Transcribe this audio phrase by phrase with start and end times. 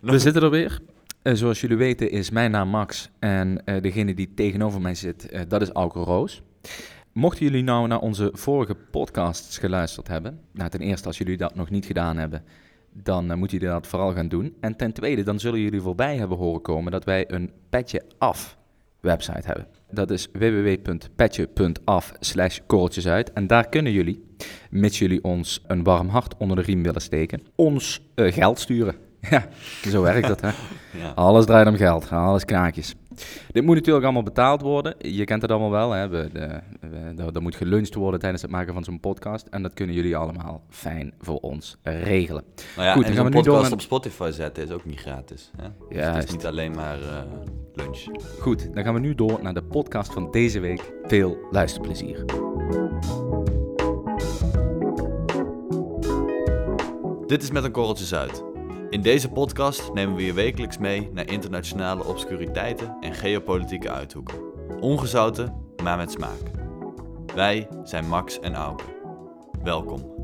[0.00, 0.80] We zitten er weer.
[1.22, 5.32] Uh, zoals jullie weten is mijn naam Max en uh, degene die tegenover mij zit,
[5.32, 6.42] uh, dat is Alco Roos.
[7.12, 11.54] Mochten jullie nou naar onze vorige podcasts geluisterd hebben, nou ten eerste als jullie dat
[11.54, 12.44] nog niet gedaan hebben,
[12.92, 14.54] dan moeten jullie dat vooral gaan doen.
[14.60, 18.56] En ten tweede, dan zullen jullie voorbij hebben horen komen dat wij een petje af
[19.00, 19.66] website hebben.
[19.90, 22.58] Dat is www.petje.af slash.
[23.34, 24.24] En daar kunnen jullie,
[24.70, 29.07] mits jullie ons een warm hart onder de riem willen steken, ons geld sturen.
[29.30, 29.48] Ja,
[29.90, 30.50] zo werkt dat, hè.
[30.98, 31.12] Ja.
[31.14, 32.94] Alles draait om geld, alles kraakjes.
[33.50, 34.94] Dit moet natuurlijk allemaal betaald worden.
[34.98, 36.08] Je kent het allemaal wel, hè.
[36.08, 36.60] We, de,
[37.16, 39.46] we, er moet geluncht worden tijdens het maken van zo'n podcast.
[39.46, 42.44] En dat kunnen jullie allemaal fijn voor ons regelen.
[42.76, 45.00] Nou ja, Goed, en dan gaan we nu podcast op Spotify zetten is ook niet
[45.00, 45.50] gratis.
[45.56, 45.68] Hè?
[45.88, 47.20] Dus het is niet alleen maar uh,
[47.74, 48.04] lunch.
[48.40, 50.92] Goed, dan gaan we nu door naar de podcast van deze week.
[51.02, 52.24] Veel luisterplezier.
[57.26, 58.42] Dit is Met een Korreltje Zuid
[58.90, 64.34] in deze podcast nemen we je wekelijks mee naar internationale obscuriteiten en geopolitieke uithoeken.
[64.80, 66.40] Ongezouten, maar met smaak.
[67.34, 68.84] Wij zijn Max en Auke.
[69.62, 70.16] Welkom.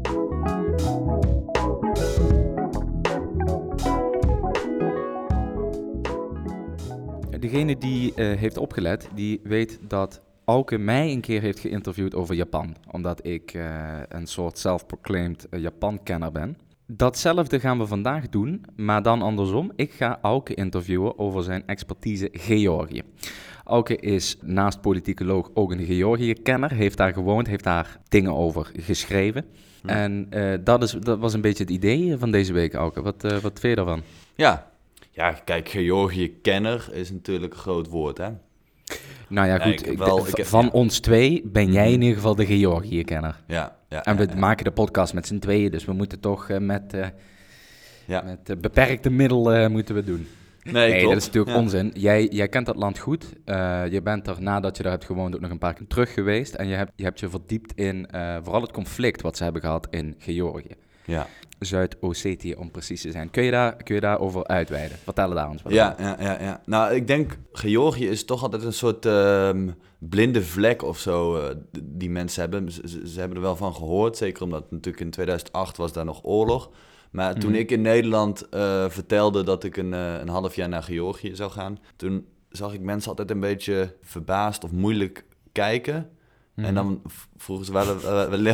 [7.40, 12.34] Degene die uh, heeft opgelet, die weet dat Auke mij een keer heeft geïnterviewd over
[12.34, 12.76] Japan.
[12.90, 16.56] Omdat ik uh, een soort self-proclaimed uh, Japan-kenner ben.
[16.86, 19.72] Datzelfde gaan we vandaag doen, maar dan andersom.
[19.76, 23.02] Ik ga Auke interviewen over zijn expertise Georgië.
[23.64, 29.44] Auke is naast politicoloog ook een Georgië-kenner, heeft daar gewoond, heeft daar dingen over geschreven.
[29.84, 33.02] En uh, dat, is, dat was een beetje het idee van deze week, Auke.
[33.02, 34.02] Wat, uh, wat vind je daarvan?
[34.34, 34.70] Ja.
[35.10, 38.28] ja, kijk, Georgië-kenner is natuurlijk een groot woord, hè?
[39.28, 39.86] Nou ja, goed.
[39.86, 43.42] ik wel, ik van ons twee ben jij in ieder geval de Georgië-kenner.
[43.46, 44.04] Ja, ja.
[44.04, 47.06] En we maken de podcast met z'n tweeën, dus we moeten toch uh, met, uh,
[48.04, 48.22] ja.
[48.22, 50.26] met beperkte middelen moeten we doen.
[50.62, 51.90] Nee, nee dat is natuurlijk onzin.
[51.94, 53.32] Jij, jij kent dat land goed.
[53.90, 56.54] je bent er nadat je daar hebt gewoond ook nog een paar keer terug geweest.
[56.54, 58.08] En je hebt je, hebt je verdiept in
[58.42, 60.76] vooral het conflict wat ze hebben gehad in Georgië.
[61.04, 61.26] Ja.
[61.58, 63.30] Zuid-Ossetië om precies te zijn.
[63.30, 64.98] Kun je, daar, kun je daarover uitweiden?
[65.02, 66.60] Vertel daar ons wat ja, ja, ja, ja.
[66.64, 69.50] Nou, ik denk Georgië is toch altijd een soort uh,
[69.98, 71.44] blinde vlek of zo uh,
[71.82, 72.72] die mensen hebben.
[72.72, 76.20] Ze, ze, hebben er wel van gehoord, zeker omdat natuurlijk in 2008 was daar nog
[76.22, 76.70] oorlog.
[77.10, 77.58] Maar toen mhm.
[77.58, 81.50] ik in Nederland uh, vertelde dat ik een, uh, een half jaar naar Georgië zou
[81.50, 86.10] gaan, toen zag ik mensen altijd een beetje verbaasd of moeilijk kijken.
[86.56, 86.74] En mhm.
[86.74, 87.02] dan
[87.36, 88.00] vroegen ze, waar,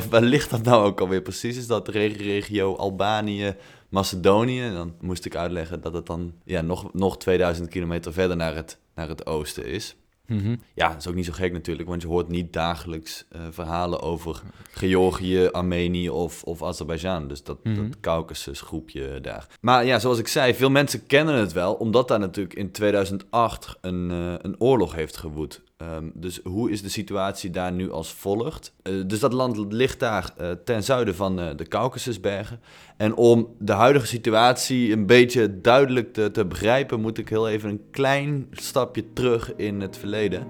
[0.08, 1.56] waar, ligt dat nou ook alweer precies?
[1.56, 3.54] Is dat de regio Albanië,
[3.88, 4.60] Macedonië?
[4.60, 8.54] En dan moest ik uitleggen dat het dan ja, nog, nog 2000 kilometer verder naar
[8.54, 9.96] het, naar het oosten is.
[10.30, 10.56] Mhm.
[10.74, 14.00] Ja, dat is ook niet zo gek natuurlijk, want je hoort niet dagelijks uh, verhalen
[14.00, 17.28] over Georgië, Armenië of, of Azerbeidzjan.
[17.28, 19.46] Dus dat, mm dat Caucasus groepje daar.
[19.60, 23.78] Maar ja, zoals ik zei, veel mensen kennen het wel, omdat daar natuurlijk in 2008
[23.80, 25.62] een, uh, een oorlog heeft gewoed.
[25.82, 28.72] Um, dus hoe is de situatie daar nu als volgt?
[28.82, 32.60] Uh, dus dat land ligt daar uh, ten zuiden van uh, de Caucasusbergen.
[32.96, 37.70] En om de huidige situatie een beetje duidelijk te, te, begrijpen, moet ik heel even
[37.70, 40.46] een klein stapje terug in het verleden.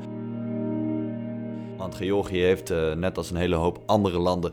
[1.77, 4.53] Want Georgië heeft, net als een hele hoop andere landen,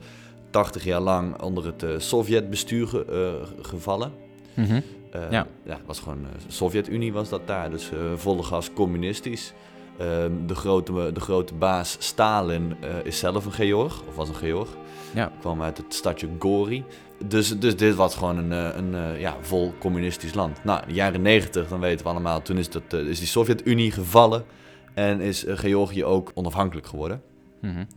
[0.50, 4.12] 80 jaar lang onder het Sovjetbestuur ge, gevallen.
[4.54, 4.84] Mm -hmm.
[5.30, 5.48] ja.
[5.66, 9.54] ja, was gewoon Sovjet-Unie was dat daar, dus volle gas communistisch.
[9.98, 14.36] Ehm, de, grote, de grote baas Stalin uh, is zelf een Georg, of was een
[14.36, 14.70] Georg.
[15.14, 15.32] Ja.
[15.40, 16.84] Kwam uit het stadje Gori.
[17.26, 20.64] Dus, dus dit was gewoon een, eh, een, een eh, ja, vol communistisch land.
[20.64, 24.44] Nou, de jaren negentig, dan weten we allemaal, toen is, dat, is die Sovjet-Unie gevallen
[24.94, 27.22] en is Georgië ook onafhankelijk geworden.
[27.62, 27.88] Mm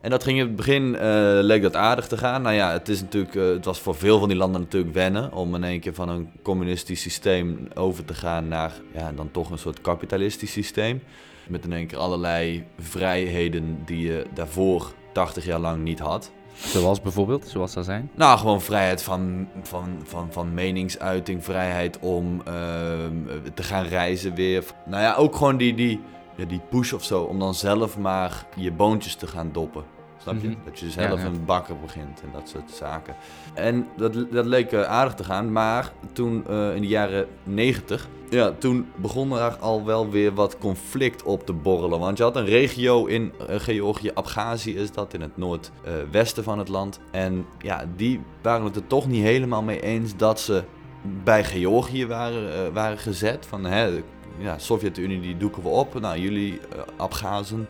[0.00, 0.96] En dat ging in het begin,
[1.40, 2.42] leek dat aardig te gaan.
[2.42, 5.54] Nou ja, het, is natuurlijk, het was voor veel van die landen natuurlijk wennen om
[5.54, 9.58] in één keer van een communistisch systeem over te gaan naar ja, dan toch een
[9.58, 11.02] soort kapitalistisch systeem.
[11.46, 16.32] Met in één keer allerlei vrijheden die je daarvoor 80 jaar lang niet had.
[16.54, 18.10] Zoals bijvoorbeeld, zoals dat zijn?
[18.14, 23.12] Nou, gewoon vrijheid van, van, van, van meningsuiting, vrijheid om ehm,
[23.54, 24.64] te gaan reizen weer.
[24.86, 26.00] Nou ja, ook gewoon die, die,
[26.40, 29.84] ja, die push of zo, om dan zelf maar je boontjes te gaan doppen.
[30.22, 30.48] Snap je?
[30.48, 30.56] Mhm.
[30.64, 33.14] Dat je zelf een bakker begint en dat soort zaken.
[33.54, 38.08] En dat, dat leek eh, aardig te gaan, maar toen uh, in de jaren 90,
[38.30, 41.98] ja, toen begon er al wel weer wat conflict op te borrelen.
[41.98, 46.58] Want je had een regio in uh, Georgië, Abhazie is dat, in het noordwesten van
[46.58, 47.00] het land.
[47.10, 50.64] En ja, die waren het er toch niet helemaal mee eens dat ze
[51.24, 53.46] bij Georgië waren, waren gezet.
[53.46, 54.02] Van hè,
[54.40, 56.00] ja, Sovjet-Unie die doeken we op.
[56.00, 57.66] Nou, jullie uh, Abhazen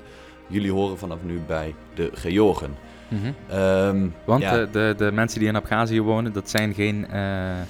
[0.46, 2.76] jullie horen vanaf nu bij de Georgen.
[3.08, 3.58] Mm -hmm.
[3.58, 7.61] um, Want de, de, de, mensen die in Abhazie wonen, dat zijn geen uh,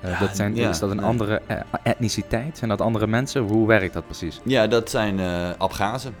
[0.00, 1.06] Eh, Ja, dat zijn, ja, is dat een nee.
[1.06, 2.58] andere eh, etniciteit?
[2.58, 3.42] Zijn dat andere mensen?
[3.42, 4.40] Hoe werkt dat precies?
[4.44, 6.14] Ja, dat zijn eh Abgazen.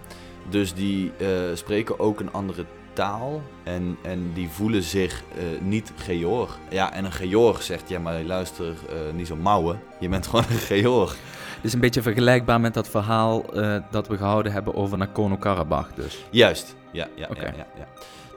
[0.48, 5.92] Dus die eh, spreken ook een andere taal en, en die voelen zich eh, niet
[5.96, 6.58] Georg.
[6.70, 9.80] Ja, en een Georg zegt, ja maar luister, eh, niet zo mouwen.
[10.00, 11.16] Je bent gewoon een Georg.
[11.60, 15.88] Het is een beetje vergelijkbaar met dat verhaal eh, dat we gehouden hebben over Nagorno-Karabakh
[15.94, 16.24] dus.
[16.30, 17.86] Juist, ja, ja, ja, ja, ja.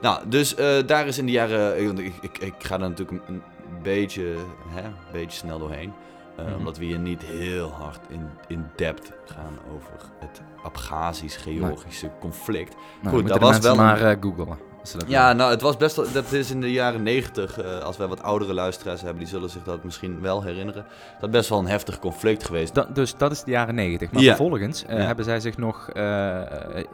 [0.02, 1.96] Nou, dus eh, daar is in de jaren...
[2.20, 3.42] Ik, ik, ga er natuurlijk een, een
[3.82, 4.34] beetje,
[4.68, 5.92] hè, een beetje snel doorheen.
[6.36, 6.54] eh, Mhm.
[6.56, 12.74] Omdat we hier niet heel hard in, in depth gaan over het Abhazisch-Georgische conflict.
[13.02, 14.58] Nou, Goed, dat was wel maar eh, googlen.
[15.06, 16.06] Ja, nou, het was best wel.
[16.12, 17.82] Dat is in de jaren negentig.
[17.82, 20.84] als wij wat oudere luisteraars hebben, die zullen zich dat misschien wel herinneren.
[21.20, 22.74] Dat is best wel een heftig conflict geweest.
[22.74, 24.10] Da- dus dat is de jaren negentig.
[24.12, 24.28] Maar Ja.
[24.36, 25.04] vervolgens eh, Ja.
[25.04, 26.40] hebben zij zich nog eh,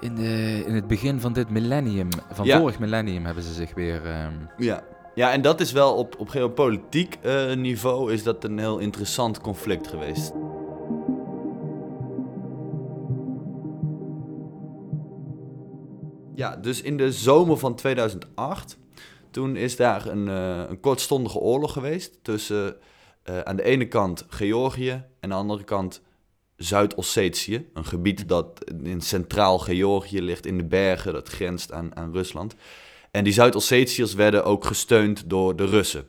[0.00, 2.58] in, de, in het begin van dit millennium, van Ja.
[2.58, 4.00] vorig millennium, hebben ze zich weer.
[4.06, 4.80] ehm, Ja.
[5.14, 9.40] Ja, en dat is wel op, op geopolitiek eh, niveau is dat een heel interessant
[9.40, 10.32] conflict geweest.
[16.40, 18.78] Ja, dus in de zomer van 2008,
[19.30, 22.76] toen is daar een, eh, een kortstondige oorlog geweest tussen
[23.22, 26.02] eh, aan de ene kant Georgië en aan de andere kant
[26.56, 27.70] Zuid-Ossetië.
[27.74, 32.54] Een gebied dat in centraal Georgië ligt in de bergen, dat grenst aan, aan Rusland.
[33.10, 36.06] En die Zuid-Ossetiërs werden ook gesteund door de Russen.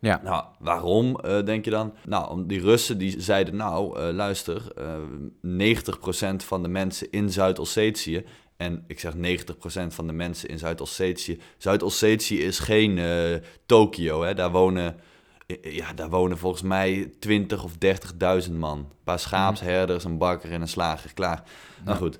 [0.00, 0.20] ja.
[0.22, 1.94] Nou, waarom eh, denk je dan?
[2.06, 4.98] Nou, om die Russen die zeiden, nou, luister, eh
[5.42, 8.24] 90% van de mensen in Zuid-Ossetië,
[8.58, 9.18] en ik zeg 90%
[9.88, 13.34] van de mensen in Zuid-Ossetië, Zuid-Ossetië is geen eh,
[13.66, 14.34] Tokio, hè?
[14.34, 14.96] Daar wonen,
[15.62, 17.72] ja, daar wonen volgens mij 20 of
[18.46, 18.78] 30.000 man.
[18.78, 21.42] Een paar schaapsherders, een bakker en een slager, klaar.
[21.84, 21.94] Nou Ja.
[21.94, 22.18] goed,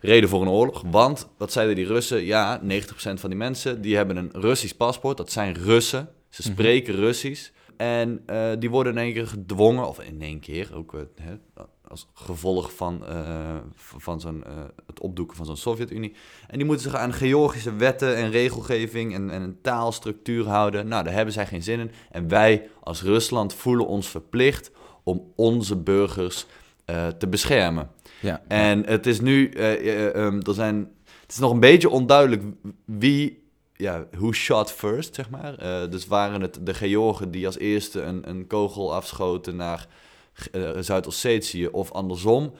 [0.00, 2.24] reden voor een oorlog, want, wat zeiden die Russen?
[2.24, 6.08] Ja, 90% van die mensen, die hebben een Russisch paspoort, dat zijn Russen.
[6.28, 6.52] Ze Mhm.
[6.52, 7.50] spreken Russisch.
[7.76, 11.00] En eh, die worden in één keer gedwongen, of in één keer ook eh,
[11.88, 14.52] als gevolg van, eh, van zo'n, eh,
[14.86, 16.14] het opdoeken van zo'n Sovjet-Unie.
[16.46, 20.88] En die moeten zich aan Georgische wetten en regelgeving en, en een taalstructuur houden.
[20.88, 21.90] Nou, daar hebben zij geen zin in.
[22.10, 24.70] En wij als Rusland voelen ons verplicht
[25.02, 26.46] om onze burgers
[26.88, 27.90] eh, te beschermen.
[28.20, 28.42] ja.
[28.48, 30.90] En het is nu, eh, eh, ehm, er zijn,
[31.22, 32.42] het is nog een beetje onduidelijk
[32.84, 33.42] wie,
[33.72, 35.56] ja, who shot first, zeg maar.
[35.90, 39.86] Dus waren het de Georgen die als eerste een, een kogel afschoten naar
[40.80, 42.52] Zuid-Ossetië of andersom.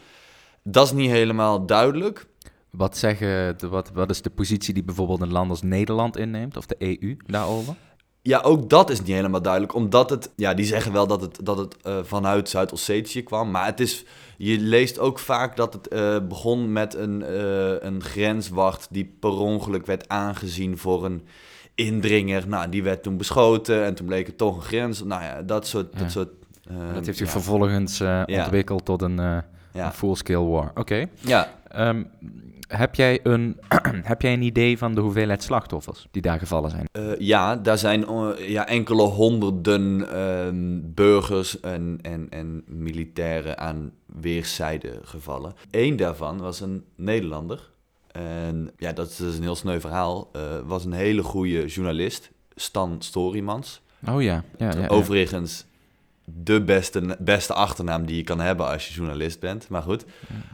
[0.63, 2.27] Dat is niet helemaal duidelijk.
[2.71, 6.57] Wat, zeggen de, wat, wat is de positie die bijvoorbeeld een land als Nederland inneemt,
[6.57, 7.75] of de EU daarover?
[8.23, 11.39] Ja, ook dat is niet helemaal duidelijk, omdat het, ja, die zeggen wel dat het,
[11.43, 14.05] dat het eh, vanuit Zuid-Ossetië kwam, maar het is,
[14.37, 19.31] je leest ook vaak dat het eh, begon met een, eh, een grenswacht die per
[19.39, 21.23] ongeluk werd aangezien voor een
[21.75, 22.49] indringer.
[22.49, 25.03] Nou, die werd toen beschoten en toen bleek het toch een grens.
[25.05, 25.99] Nou ja, dat soort, Ja.
[25.99, 26.29] dat soort.
[26.69, 27.33] Eh, dat heeft zich ja.
[27.33, 29.39] vervolgens eh, ontwikkeld tot een, eh,
[29.73, 30.71] een full-scale war.
[30.75, 31.07] Oké.
[31.21, 32.03] ja, Ehm,
[32.69, 33.61] heb, jij een,
[34.03, 36.89] heb jij een idee van de hoeveelheid slachtoffers die daar gevallen zijn?
[36.93, 38.07] Eh, ja, daar zijn
[38.39, 45.55] ja, enkele honderden ehm, burgers en, en, en militairen aan weerszijden gevallen.
[45.71, 47.71] Eén daarvan was een Nederlander.
[48.13, 50.31] En ja, dat is dus een heel sneu verhaal.
[50.67, 53.81] Was een hele goede journalist, Stan Storymans.
[54.09, 54.87] Oh ja, ja, ja, ja.
[54.87, 55.67] Overigens
[56.35, 59.69] de beste, beste achternaam die je kan hebben als je journalist bent.
[59.69, 60.05] Maar goed.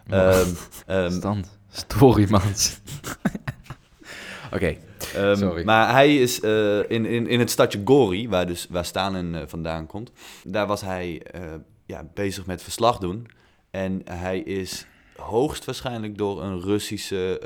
[0.09, 0.49] Ehm,
[0.87, 1.59] ehm, Stand.
[1.71, 2.81] Storymans.
[4.55, 4.77] Oké.
[5.15, 5.65] Ehm, Sorry.
[5.65, 9.43] Maar hij is eh, in, in, in het stadje Gori, waar, dus, waar Stalin eh,
[9.47, 10.13] vandaan komt,
[10.45, 11.43] daar was hij eh,
[11.87, 13.27] ja, bezig met verslag doen.
[13.71, 17.41] En hij is hoogstwaarschijnlijk door een Russische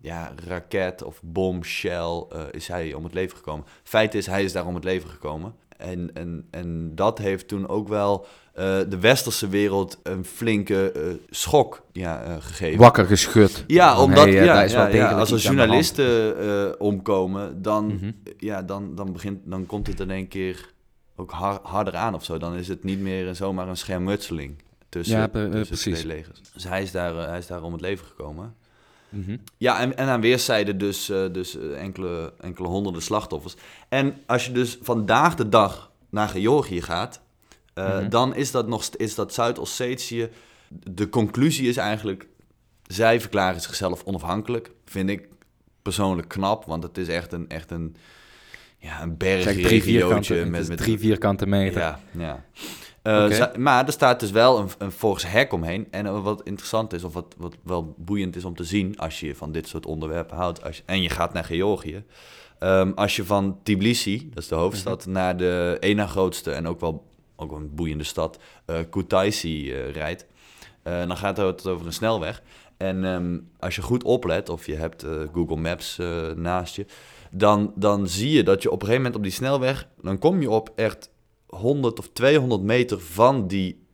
[0.00, 3.64] ja, raket of bombshell eh, is hij om het leven gekomen.
[3.82, 5.54] Feit is, hij is daar om het leven gekomen.
[5.80, 11.02] En, en, en dat heeft toen ook wel eh, de westerse wereld een flinke eh,
[11.30, 12.78] schok ja, eh, gegeven.
[12.78, 13.64] Wakker geschud.
[13.66, 18.10] Ja, omdat hey, ja, is wel ja, als er journalisten omkomen, dan, Mhm.
[18.38, 20.72] ja, dan, dan, begint, dan komt het in één keer
[21.16, 22.38] ook har- harder aan of zo.
[22.38, 25.98] Dan is het niet meer zomaar een schermutseling tussen, tussen precies.
[26.00, 26.40] twee legers.
[26.54, 28.54] Dus hij is daar, hij is daar om het leven gekomen.
[29.10, 29.36] Mhm.
[29.56, 33.54] Ja, en, en aan weerszijden dus, eh, dus eh, enkele, enkele honderden slachtoffers.
[33.88, 37.20] En als je dus vandaag de dag naar Georgië gaat,
[37.74, 38.08] eh, Mhm.
[38.08, 40.28] dan is dat nog is dat Zuid-Ossetië.
[40.68, 42.26] De conclusie is eigenlijk,
[42.86, 44.70] zij verklaren zichzelf onafhankelijk.
[44.84, 45.28] Vind ik
[45.82, 47.96] persoonlijk knap, want het is echt een, echt een,
[48.78, 51.80] ja, een bergregiootje met, met drie vierkante meter.
[51.80, 52.44] ja, ja.
[53.02, 55.86] Eh, maar er staat dus wel een, een fors hek omheen.
[55.90, 58.98] En eh, wat interessant is, of wat, wat wel boeiend is om te zien...
[58.98, 62.04] als je van dit soort onderwerpen houdt als je- en je gaat naar Georgië...
[62.58, 65.04] ehm, als je van Tbilisi, dat is de hoofdstad...
[65.04, 65.14] Mhm.
[65.14, 69.72] naar de één na grootste en ook wel ook wel een boeiende stad, uh, Kutaisi
[69.72, 70.26] rijdt.
[70.82, 72.42] dan gaat het over een snelweg.
[72.76, 75.98] En ehm, als je goed oplet, of je hebt Google Maps
[76.36, 76.86] naast je,
[77.30, 80.40] dan, dan zie je dat je op een gegeven moment op die snelweg, dan kom
[80.40, 81.10] je op echt
[81.56, 83.86] 100 of 200 meter van die,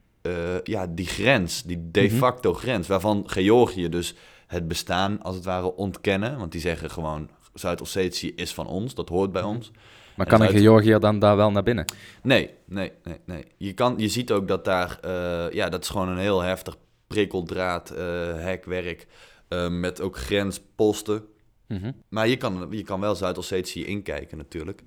[0.64, 2.16] ja, die grens, die de mhm.
[2.16, 4.14] facto grens, waarvan Georgië dus
[4.46, 6.38] het bestaan als het ware ontkennen.
[6.38, 9.50] Want die zeggen gewoon, Zuid-Ossetië is van ons, dat hoort bij mhm.
[9.50, 9.72] ons.
[10.16, 11.84] Maar kan een Georgiër dan daar wel naar binnen?
[12.22, 13.44] Nee, nee, nee, nee.
[13.56, 16.76] Je, kan, je ziet ook dat daar, uh, ja, dat is gewoon een heel heftig
[17.06, 17.98] prikkeldraad, uh,
[18.34, 19.06] hekwerk,
[19.48, 21.24] uh, met ook grensposten.
[21.68, 24.82] Mm Maar je kan, je kan wel Zuid-Ossetië inkijken natuurlijk.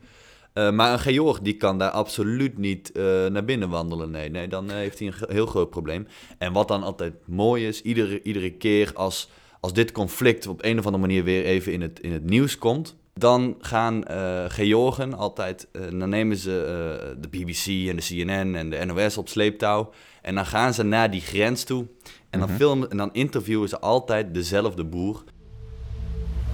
[0.72, 2.92] Maar een Georg die kan daar absoluut niet
[3.30, 4.12] naar binnen wandelen.
[4.12, 6.08] Nee, nee, dan heeft hij een heel groot probleem.
[6.38, 10.80] En wat dan altijd mooi is, iedere, iedere keer als als dit conflict op een
[10.80, 14.04] of andere manier weer even in het, in het nieuws komt, dan gaan
[14.48, 19.92] Georgen altijd, dan nemen ze de BBC en de CNN en de NOS op sleeptouw.
[20.22, 21.88] En dan gaan ze naar die grens toe.
[22.30, 22.58] En dan, -hmm.
[22.58, 25.24] filmen, en dan interviewen ze altijd dezelfde boer.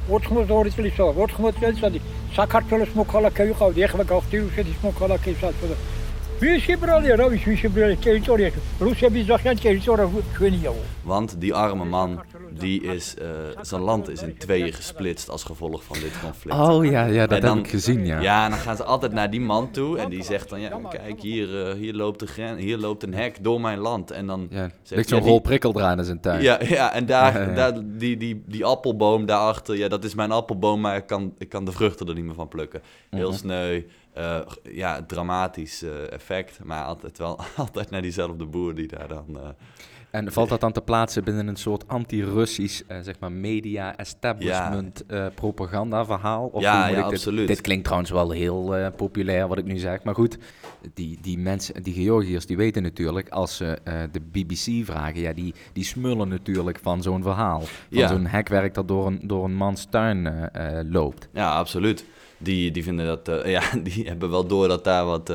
[0.10, 2.00] 82 წლისა 80 წელიწადი
[2.38, 5.72] საქართველოს მოქალაქე ვიყავდი ეხლა გავხდი რუსეთის მოქალაქე საერთოდ
[6.42, 12.10] ვიშიბრალია რა ვის ვიშიბრალია ტერიტორიაში რუსები ზახიან ტერიტორია ჩვენიაო ვანთ დი არმა მან
[12.60, 13.28] die is, uh,
[13.62, 16.60] zijn land is in tweeën gesplitst als gevolg van dit conflict.
[16.60, 18.20] Oh ja, ja dat heb ik gezien, ja.
[18.20, 20.80] Ja, en dan gaan ze altijd naar die man toe en die zegt dan, ja,
[20.90, 24.12] kijk, hier, uh, hier, loopt, de gren hier loopt een hek door mijn land.
[24.12, 26.42] En dan ja, ligt zo'n ja, rol prikkeldraad in zijn tuin.
[26.42, 30.32] Ja, ja en daar, ja, daar die, die, die appelboom daarachter, ja, dat is mijn
[30.32, 32.82] appelboom, maar ik kan, ik kan de vruchten er niet meer van plukken.
[33.10, 33.84] Heel uh sneu.
[34.18, 39.56] Uh, ja, dramatisch effect, maar altijd wel altijd naar diezelfde boer die daar dan...
[40.16, 45.30] En valt dat dan te plaatsen binnen een soort anti-Russisch, zeg maar, media-establishment ja.
[45.30, 46.46] propaganda-verhaal?
[46.46, 47.48] Of ja, ja absoluut.
[47.48, 50.04] Dit, klinkt trouwens wel heel populair, wat ik nu zeg.
[50.04, 50.38] Maar goed,
[50.94, 53.80] die, die mensen, die Georgiërs, die weten natuurlijk, als ze
[54.12, 57.62] de BBC vragen, ja, die, die smullen natuurlijk van zo'n verhaal.
[57.62, 58.08] Van ja.
[58.08, 60.50] zo'n hekwerk dat door een, door een mans tuin
[60.90, 61.30] loopt.
[61.34, 62.06] Ja, absoluut
[62.38, 65.34] die, die vinden dat, ja, die hebben wel door dat daar wat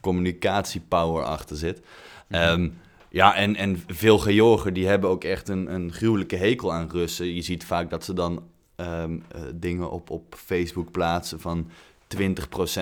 [0.00, 1.80] communicatiepower achter zit.
[2.28, 2.74] Um,
[3.12, 7.34] ja, en, en veel Georgen die hebben ook echt een, een gruwelijke hekel aan Russen.
[7.34, 8.42] Je ziet vaak dat ze dan
[8.76, 11.70] um, uh, dingen op, op Facebook plaatsen van
[12.16, 12.22] 20%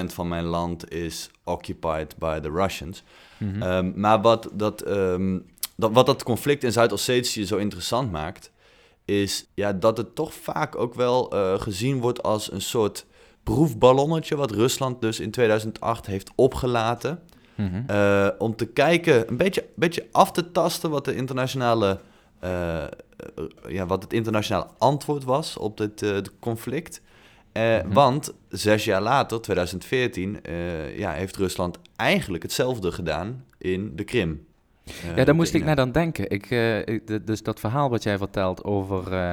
[0.06, 3.02] van mijn land is occupied by the Russians.
[3.38, 3.62] Mm -hmm.
[3.62, 4.78] um, maar wat dat,
[5.76, 8.52] dat, wat dat conflict in Zuid-Ossetië zo interessant maakt,
[9.04, 11.24] is ja, dat het toch vaak ook wel
[11.58, 13.06] gezien wordt als een soort
[13.42, 17.22] proefballonnetje wat Rusland dus in 2008 heeft opgelaten.
[17.60, 17.82] Mhm.
[17.86, 22.00] Eh, om te kijken, een beetje, beetje af te tasten wat de internationale,
[22.44, 22.84] uh,
[23.68, 27.00] ja, wat het internationale antwoord was op dit conflict.
[27.52, 27.92] Mhm.
[27.92, 30.40] Want zes jaar later, 2014,
[30.96, 34.46] ja, heeft Rusland eigenlijk hetzelfde gedaan in de Krim.
[35.10, 36.30] Uh, ja, daar moest ik naar dan denken.
[36.30, 39.32] Ik, uh, dus dat verhaal wat jij vertelt over uh,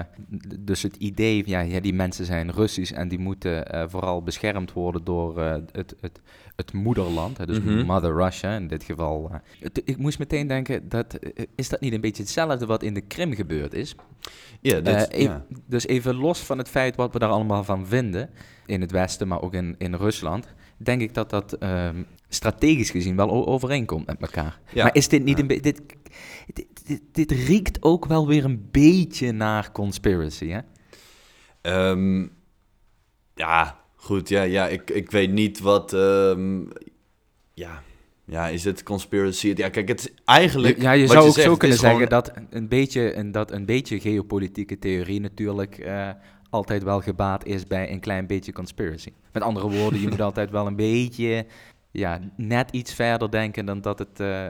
[0.60, 5.04] dus het idee, ja, ja, die mensen zijn Russisch en die moeten vooral beschermd worden
[5.04, 6.20] door het, het,
[6.56, 7.86] het moederland, hè, dus mm -hmm.
[7.86, 9.32] Mother Russia in dit geval.
[9.60, 11.20] Het, ik moest meteen denken, dat,
[11.56, 13.96] is dat niet een beetje hetzelfde wat in de Krim gebeurd is?
[14.62, 15.46] Ja, dat, e ja.
[15.66, 18.30] Dus even los van het feit wat we daar allemaal van vinden,
[18.66, 20.48] in het Westen, maar ook in, in Rusland,
[20.78, 24.60] denk ik dat dat um, strategisch gezien wel overeenkomt met elkaar.
[24.76, 25.62] Maar is dit niet een beetje...
[25.62, 25.82] Dit,
[26.86, 30.60] dit, dit, riekt ook wel weer een beetje naar conspiracy, hè?
[31.90, 32.32] Um,
[33.36, 34.30] ja, goed.
[34.30, 35.94] Ja, ja ik, ik weet niet wat...
[35.94, 36.70] Um,
[37.54, 37.84] ja,
[38.26, 39.54] ja, is het conspiracy?
[39.56, 40.82] Ja, kijk, het is eigenlijk.
[40.82, 44.00] Ja, je zou je ook zegt, zo kunnen zeggen dat, een beetje, dat een beetje
[44.00, 46.10] geopolitieke theorie natuurlijk uh,
[46.50, 49.12] altijd wel gebaat is bij een klein beetje conspiracy.
[49.34, 51.46] Met andere woorden, je moet altijd wel een beetje
[51.98, 54.46] ja, net iets verder denken dan dat het, uh,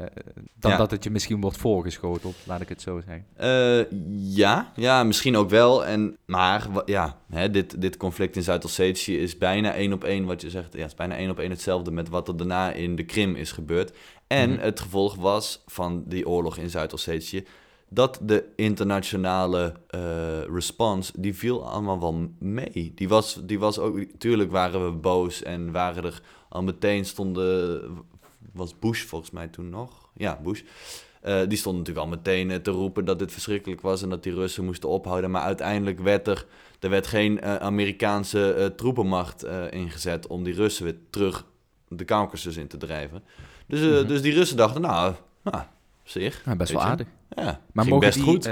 [0.60, 3.26] dan dat het je misschien wordt voorgeschoteld, laat ik het zo zeggen.
[3.42, 4.00] Uh,
[4.36, 5.86] ja, ja, misschien ook wel.
[5.86, 10.42] En, maar ja, hè, dit, dit conflict in Zuid-Ossetië is bijna één op één wat
[10.42, 10.74] je zegt.
[10.74, 13.52] Ja, is bijna één op één hetzelfde met wat er daarna in de Krim is
[13.52, 13.98] gebeurd.
[14.28, 14.60] En mhm.
[14.60, 17.46] het gevolg was van die oorlog in Zuid-Ossetië
[17.90, 20.02] dat de internationale uh,
[20.54, 22.92] response, die viel allemaal wel mee.
[22.96, 27.82] Die was, die was ook, tuurlijk waren we boos en waren er al meteen stonden,
[28.54, 30.10] was Bush volgens mij toen nog?
[30.14, 30.62] Ja, Bush.
[31.26, 34.24] Uh, die stond natuurlijk al meteen eh, te roepen dat dit verschrikkelijk was en dat
[34.24, 35.32] die Russen moesten ophouden.
[35.32, 36.46] Maar uiteindelijk werd er,
[36.80, 41.46] er werd geen uh, Amerikaanse troepenmacht ingezet om die Russen weer terug
[41.88, 43.24] de Caucasus in te drijven.
[43.68, 44.08] Dus, mm -hmm.
[44.08, 45.14] dus die Russen dachten, nou,
[45.44, 45.64] nou
[46.04, 46.44] zich.
[46.58, 47.08] Best wel aardig.
[47.36, 48.50] Ja, maar mogen best die, goed.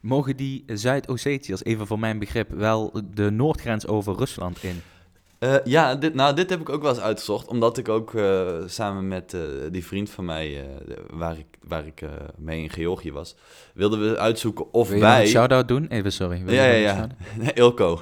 [0.00, 4.82] mogen die Zuid-Ossetiërs, even voor mijn begrip, wel de noordgrens over Rusland in?
[5.42, 7.46] Eh, ja, dit, nou, dit heb ik ook wel eens uitgezocht.
[7.46, 10.66] Omdat ik ook eh, samen met eh, die vriend van mij,
[11.10, 12.02] waar ik, waar ik
[12.36, 13.34] mee in Georgië was,
[13.74, 15.22] wilden we uitzoeken of Wil je nog wij...
[15.22, 15.86] een shout-out doen?
[15.86, 16.42] Even, sorry.
[16.44, 17.06] Wil Ja, ja, ja.
[17.40, 17.92] Nee, Ilko.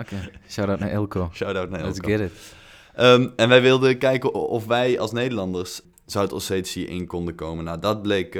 [0.00, 1.30] Oké, shout-out naar Ilko.
[1.32, 2.08] Shout-out naar Let's Ilko.
[2.08, 2.32] get it.
[2.94, 7.64] Ehm, en wij wilden kijken of wij als Nederlanders Zuid-Ossetië in konden komen.
[7.64, 8.34] Nou, dat bleek...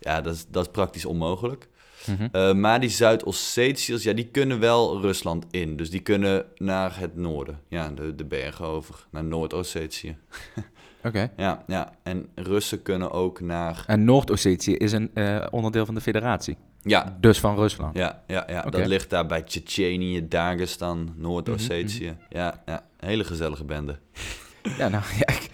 [0.00, 1.68] ja, dat is, dat is praktisch onmogelijk.
[2.06, 2.28] Mhm.
[2.32, 5.76] Eh, maar die Zuid-Ossetiërs, ja, die kunnen wel Rusland in.
[5.76, 7.60] Dus die kunnen naar het noorden.
[7.68, 10.16] Ja, de, de bergen over, naar Noord-Ossetië.
[11.04, 11.30] Oké.
[11.36, 13.84] Ja, ja, en Russen kunnen ook naar...
[13.86, 16.56] En Noord-Ossetië is een eh, onderdeel van de federatie.
[16.82, 17.96] Ja, Dus van Rusland.
[17.96, 18.62] ja, ja, ja.
[18.62, 22.04] Dat ligt daar bij Tsjetsjenië, Dagestan, Noord-Ossetië.
[22.10, 23.98] Mhm, Ja, ja, een hele gezellige bende.
[24.78, 25.26] Ja, nou ja.
[25.34, 25.50] Ik,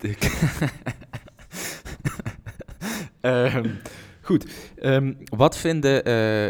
[0.20, 0.32] ik-
[3.20, 3.68] Ehm,
[4.30, 4.46] goed.
[4.76, 5.94] Ehm, wat vinden.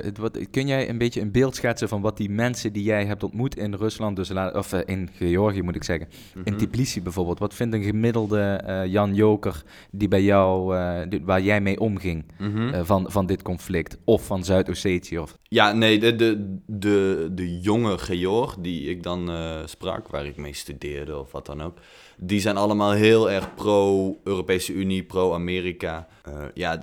[0.05, 3.05] het- wat, kun jij een beetje een beeld schetsen van wat die mensen die jij
[3.07, 6.09] hebt ontmoet in Rusland, dus of eh, in Georgië moet ik zeggen,
[6.45, 6.57] in Mhm.
[6.67, 10.77] Tbilisi bijvoorbeeld, wat vindt een gemiddelde eh, Jan Joker die bij jou,
[11.09, 12.85] die- waar jij mee omging Mhm.
[12.85, 13.97] van, van dit conflict?
[14.05, 15.19] Of van Zuid-Ossetië?
[15.19, 15.39] Of...
[15.43, 19.31] Ja, nee, de, de, de, de jonge Georg die ik dan
[19.65, 21.79] sprak, waar ik mee studeerde of wat dan ook,
[22.23, 26.07] die zijn allemaal heel erg pro-Europese Unie, pro-Amerika.
[26.23, 26.83] Eh, ja,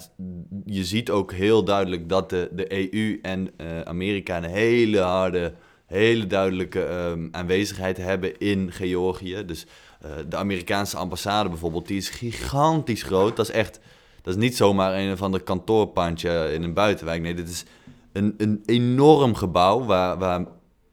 [0.66, 5.54] je ziet ook heel duidelijk dat de, de EU en eh, Amerika een hele harde,
[5.86, 9.46] hele duidelijke ehm, aanwezigheid hebben in Georgië.
[9.46, 9.66] Dus
[10.02, 13.36] eh, de Amerikaanse ambassade bijvoorbeeld, die is gigantisch groot.
[13.36, 13.80] Dat is echt,
[14.22, 17.22] dat is niet zomaar een van de kantoorpandje in een buitenwijk.
[17.22, 17.66] Nee, dit is
[18.12, 20.46] een, een enorm gebouw waar, waar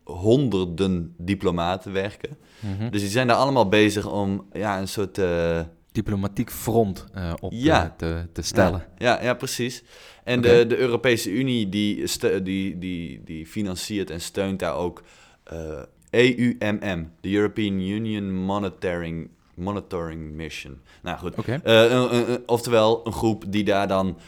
[0.04, 2.36] honderden diplomaten werken.
[2.78, 2.90] Mhm.
[2.90, 5.18] Dus die zijn daar allemaal bezig om ja, een soort...
[5.18, 5.60] eh,
[5.92, 7.94] Diplomatiek front eh, op Ja.
[7.96, 8.84] te, te stellen.
[8.98, 9.82] Ja, ja, ja, precies.
[10.24, 12.04] En de, de Europese Unie die,
[12.42, 15.02] die, die, die financiert en steunt daar ook
[15.44, 20.80] eh EUMM, de European Union Monitoring, Monitoring Mission.
[21.02, 24.18] Nou goed, een- een- oftewel een groep die daar dan,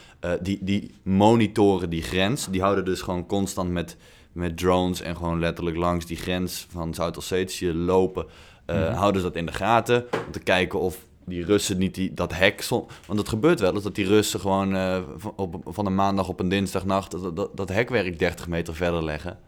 [0.42, 2.46] die, die monitoren die grens.
[2.50, 3.96] Die houden dus gewoon constant met,
[4.36, 8.26] met drones en gewoon letterlijk langs die grens van Zuid-Ossetië lopen.
[8.66, 8.92] eh, Mhm.
[8.94, 10.96] Houden ze dat in de gaten om te kijken of
[11.26, 12.66] die Russen niet die, dat hek...
[13.06, 16.28] Want het gebeurt wel eens dat die Russen gewoon eh, van, op, van een maandag
[16.28, 17.10] op een dinsdagnacht...
[17.10, 19.38] dat, dat, dat hekwerk 30 meter verder leggen.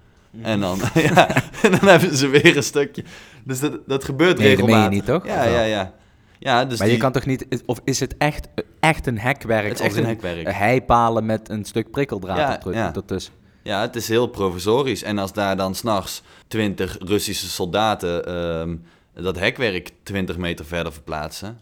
[0.42, 0.78] En dan,
[1.14, 1.28] ja,
[1.62, 3.04] en dan hebben ze weer een stukje.
[3.44, 4.90] Dus dat, dat gebeurt Nee, dat meen je regelmatig.
[4.90, 5.26] niet, toch?
[5.26, 5.92] Ja, ja, ja.
[6.38, 7.46] ja dus maar je kan toch niet...
[7.66, 8.48] Of is het echt,
[8.80, 9.68] echt een hekwerk?
[9.68, 10.52] Het is echt een hekwerk.
[10.52, 12.94] Heipalen met een stuk prikkeldraad ja.
[12.94, 13.32] ertussen.
[13.68, 15.02] Ja, het is heel provisorisch.
[15.02, 18.76] En als daar dan s'nachts 20 Russische soldaten ehm,
[19.24, 21.60] dat hekwerk 20 meter verder verplaatsen.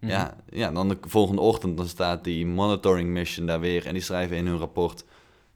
[0.00, 0.10] Mhm.
[0.10, 3.86] Ja, ja, dan de volgende ochtend dan staat die monitoring mission daar weer.
[3.86, 5.04] En die schrijven in hun rapport.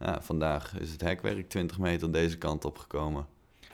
[0.01, 3.27] Ja, vandaag is het hekwerk 20 meter deze kant op gekomen.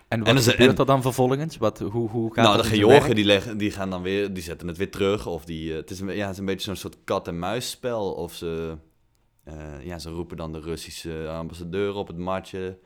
[0.09, 1.57] En wat En dus- gebeurt en- er dan vervolgens?
[1.57, 4.68] Wat, hoe, hoe gaat nou, de Georgen die, leggen, die gaan dan weer, die zetten
[4.68, 5.26] het weer terug.
[5.26, 8.12] Of die, eh, het, is een, ja, het is een beetje zo'n soort kat-en-muisspel.
[8.12, 8.76] Of ze,
[9.46, 9.54] eh,
[9.85, 12.78] ja, ze roepen dan de Russische ambassadeur op het matje.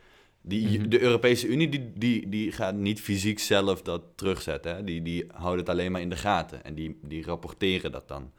[0.42, 0.88] Die, Mhm.
[0.88, 4.74] De Europese Unie die, die, die gaat niet fysiek zelf dat terugzetten.
[4.76, 4.84] Hè?
[4.84, 6.64] Die, die houden het alleen maar in de gaten.
[6.64, 8.30] En die, die rapporteren dat dan.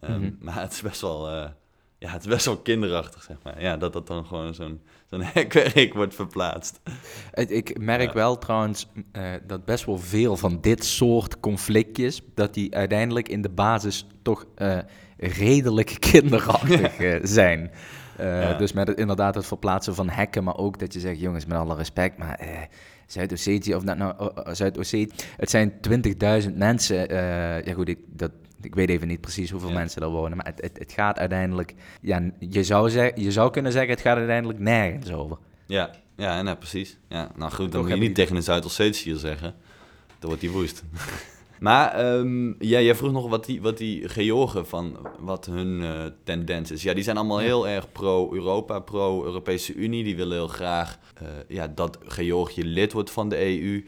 [0.00, 0.30] Ehm, Mhm.
[0.38, 1.28] Maar het is best wel...
[1.28, 1.48] eh,
[1.98, 3.62] ja, het is best wel kinderachtig, zeg maar.
[3.62, 4.80] Ja, dat dat dan gewoon zo'n
[5.10, 6.80] zo'n hekwerk wordt verplaatst.
[7.34, 8.12] Ik merk Ja.
[8.14, 13.42] wel trouwens eh, dat best wel veel van dit soort conflictjes, dat die uiteindelijk in
[13.42, 14.46] de basis toch
[15.20, 17.70] redelijk kinderachtig eh, zijn.
[18.16, 18.54] Eh, Ja.
[18.54, 21.58] Dus met het, inderdaad het verplaatsen van hekken, maar ook dat je zegt, jongens, met
[21.58, 22.48] alle respect, maar eh,
[23.06, 25.72] Zuid-Ossetië, of dat nou oh, oh, Zuid-Ossetië, het zijn
[26.48, 27.14] 20.000 mensen.
[27.64, 28.30] ja goed, ik, dat,
[28.62, 29.74] ik weet even niet precies hoeveel Ja.
[29.74, 33.50] mensen er wonen, maar het, het, het gaat uiteindelijk, ja, je zou, zeg, je zou
[33.50, 35.36] kunnen zeggen, het gaat uiteindelijk nergens over.
[35.66, 36.98] Ja, ja, en, ja precies.
[37.08, 39.54] Ja, nou goed, dan moet je niet tegen een Zuid-Ossetiër zeggen.
[40.18, 40.82] Dan wordt die woest.
[41.60, 46.04] Maar ehm, ja, jij vroeg nog wat die, wat die Georgen van wat hun eh,
[46.24, 46.82] tendens is.
[46.82, 50.04] Ja, die zijn allemaal heel erg pro-Europa, pro-Europese Unie.
[50.04, 53.84] Die willen heel graag eh, ja, dat Georgië lid wordt van de EU.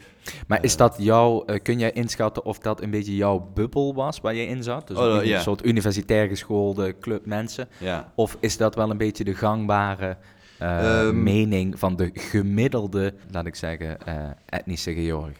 [0.47, 0.77] Maar is Eh.
[0.77, 4.63] dat jouw, kun jij inschatten of dat een beetje jouw bubbel was waar je in
[4.63, 4.87] zat?
[4.87, 7.67] Dus Oh, een, soort universitair geschoolde club mensen?
[8.15, 10.17] Of is dat wel een beetje de gangbare
[10.57, 11.23] eh, Ehm.
[11.23, 13.97] mening van de gemiddelde, laat ik zeggen,
[14.45, 15.31] etnische Georg?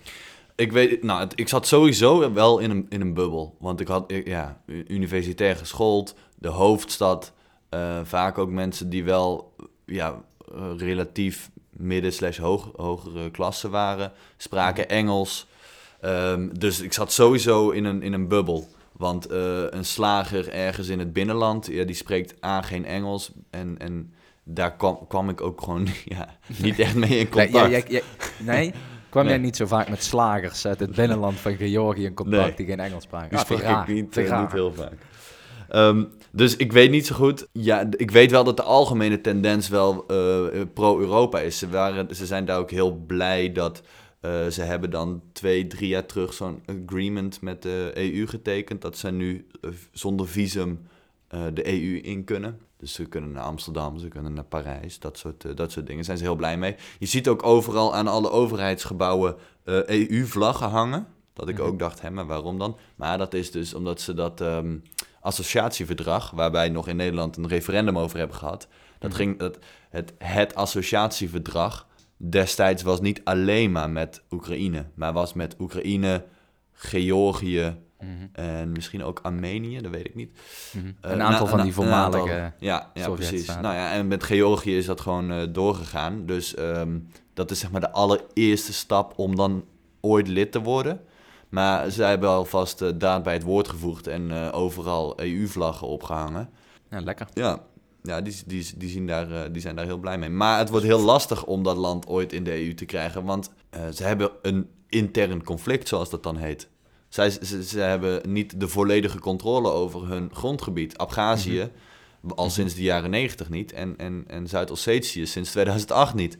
[0.55, 3.55] Ik weet, nou, ik zat sowieso wel in een, in een bubbel.
[3.59, 7.33] Want ik had, ik- ja, universitair geschoold, de hoofdstad.
[7.69, 10.21] eh, vaak ook mensen die wel, ja,
[10.55, 14.11] eh, relatief midden slash hoog, hogere klasse waren.
[14.37, 15.47] Spraken Engels.
[16.01, 18.67] Ehm, dus ik zat sowieso in een, in een bubbel.
[18.91, 23.31] Want eh, een slager ergens in het binnenland, ja, die spreekt A geen Engels.
[23.49, 24.13] En, en
[24.43, 27.89] daar kwam, kwam ik ook gewoon ja, niet echt mee in Nee, contact.
[27.91, 28.01] ja,
[28.39, 28.73] nee?
[29.13, 32.55] Kwam jij niet zo vaak met slagers uit het binnenland van Georgië in contact Nee.
[32.55, 33.29] die geen Engels spraken?
[33.29, 34.93] Die Ah, sprak ik niet, eh, niet heel vaak.
[35.69, 37.47] Ehm, dus ik weet niet zo goed.
[37.51, 41.57] Ja, ik weet wel dat de algemene tendens wel eh, pro-Europa is.
[41.57, 43.81] Ze, waren, ze zijn daar ook heel blij dat
[44.19, 48.81] eh, ze hebben dan twee, drie jaar terug zo'n agreement met de EU getekend.
[48.81, 49.47] Dat ze nu
[49.91, 50.87] zonder visum
[51.53, 52.59] de EU in kunnen.
[52.83, 55.95] Dus ze kunnen naar Amsterdam, ze kunnen naar Parijs, dat soort, eh, dat soort dingen.
[55.95, 56.75] Daar zijn ze heel blij mee.
[56.99, 61.07] Je ziet ook overal aan alle overheidsgebouwen eh, EU-vlaggen hangen.
[61.33, 61.63] Dat ik Mhm.
[61.67, 62.77] ook dacht, hè, maar waarom dan?
[62.95, 64.77] Maar dat is dus omdat ze dat ehm,
[65.21, 68.67] associatieverdrag, waar wij nog in Nederland een referendum over hebben gehad,
[68.99, 69.19] dat Mhm.
[69.19, 69.57] ging, dat,
[69.89, 76.25] het, het associatieverdrag destijds was niet alleen maar met Oekraïne, maar was met Oekraïne,
[76.71, 80.37] Georgië Mhm, en misschien ook Armenië, dat weet ik niet.
[80.73, 80.85] mhm.
[81.01, 81.83] Eh, Een aantal na- van die aantal.
[81.83, 82.51] voormalige...
[82.59, 83.47] Ja, ja precies.
[83.47, 86.25] Nou ja, en met Georgië is dat gewoon eh, doorgegaan.
[86.25, 86.99] Dus ehm,
[87.33, 89.65] dat is zeg maar de allereerste stap om dan
[90.01, 91.01] ooit lid te worden.
[91.49, 96.49] Maar zij hebben alvast eh, daad bij het woord gevoegd en overal EU-vlaggen opgehangen.
[96.89, 97.27] Ja, lekker.
[97.33, 97.59] Ja,
[98.03, 100.29] ja die, die, die, zien daar, die zijn daar heel blij mee.
[100.29, 103.23] Maar het wordt heel lastig om dat land ooit in de EU te krijgen.
[103.23, 103.51] Want
[103.93, 106.67] ze hebben een intern conflict, zoals dat dan heet.
[107.13, 110.97] Zij, ze, ze hebben niet de volledige controle over hun grondgebied.
[110.97, 111.61] Abhazie
[112.35, 113.73] al sinds de jaren 90 niet.
[113.73, 116.33] En, en, en Zuid-Ossetië sinds 2008 niet.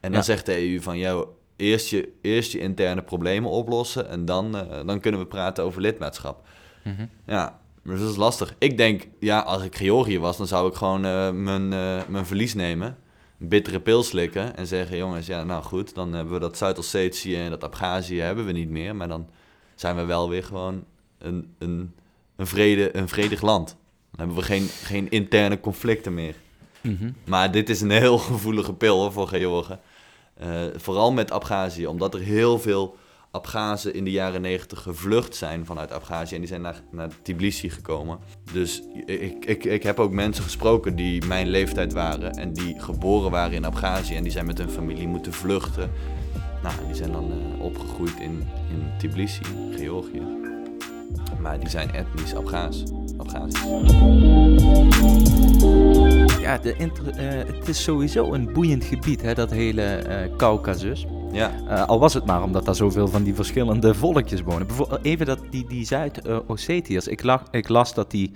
[0.00, 0.22] En dan Ja.
[0.22, 0.98] zegt de EU van...
[0.98, 4.08] Yo, eerst, je, eerst je interne problemen oplossen...
[4.08, 6.46] en dan, eh, dan kunnen we praten over lidmaatschap.
[6.84, 7.06] Mhm.
[7.26, 8.54] Ja, maar dat is lastig.
[8.58, 12.26] Ik denk, ja, als ik Georgië was, dan zou ik gewoon eh, mijn, eh, mijn
[12.26, 12.96] verlies nemen.
[13.40, 17.36] Een bittere pil slikken en zeggen, jongens, ja, nou goed, dan hebben we dat Zuid-Ossetië
[17.36, 18.96] en dat Abhazie hebben we niet meer.
[18.96, 19.28] Maar dan
[19.76, 20.84] zijn we wel weer gewoon
[21.18, 21.94] een, een,
[22.36, 23.68] een, vrede, een vredig land.
[24.10, 26.34] Dan hebben we geen, geen interne conflicten meer.
[26.80, 27.10] Mhm.
[27.24, 29.80] Maar dit is een heel gevoelige pil hoor, voor Georgen.
[30.34, 32.96] Eh, vooral met Abhazie, omdat er heel veel
[33.30, 36.34] Abhazen in de jaren 90 gevlucht zijn vanuit Abhazie.
[36.34, 38.18] En die zijn naar, naar Tbilisi gekomen.
[38.52, 42.32] Dus ik, ik, ik heb ook mensen gesproken die mijn leeftijd waren.
[42.32, 44.16] En die geboren waren in Abhazie.
[44.16, 45.90] En die zijn met hun familie moeten vluchten.
[46.62, 49.42] Nou, die zijn dan eh, opgegroeid in, in Tbilisi,
[49.76, 50.22] Georgië.
[51.40, 52.34] Maar die zijn etnisch.
[52.34, 52.90] Abhazisch.
[56.40, 61.06] Ja, de eh, het is sowieso een boeiend gebied, hè, dat hele eh Caucasus.
[61.32, 61.48] Ja,
[61.86, 64.66] al was het maar omdat daar zoveel van die verschillende volkjes wonen.
[64.66, 67.06] Bijvoorbeeld even dat, die, die Zuid-Ossetiërs.
[67.06, 68.32] Ik, ik las dat, die,